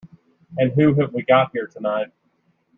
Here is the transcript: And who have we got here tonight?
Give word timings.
And 0.57 0.71
who 0.71 0.95
have 0.95 1.13
we 1.13 1.21
got 1.21 1.51
here 1.53 1.67
tonight? 1.67 2.11